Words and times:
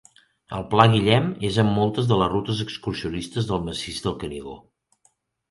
El 0.59 0.63
Pla 0.69 0.85
Guillem 0.93 1.27
és 1.49 1.59
en 1.63 1.69
moltes 1.75 2.07
de 2.13 2.17
les 2.21 2.31
rutes 2.33 2.65
excursionistes 2.67 3.51
del 3.53 3.63
Massís 3.69 4.03
del 4.09 4.19
Canigó. 4.25 4.59